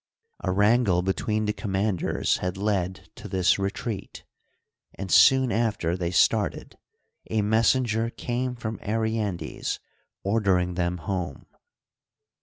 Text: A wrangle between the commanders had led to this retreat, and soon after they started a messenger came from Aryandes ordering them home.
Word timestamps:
A 0.39 0.51
wrangle 0.51 1.03
between 1.03 1.45
the 1.45 1.53
commanders 1.53 2.37
had 2.37 2.57
led 2.57 3.11
to 3.17 3.27
this 3.27 3.59
retreat, 3.59 4.23
and 4.95 5.11
soon 5.11 5.51
after 5.51 5.95
they 5.95 6.09
started 6.09 6.75
a 7.29 7.43
messenger 7.43 8.09
came 8.09 8.55
from 8.55 8.79
Aryandes 8.79 9.77
ordering 10.23 10.73
them 10.73 10.97
home. 11.05 11.45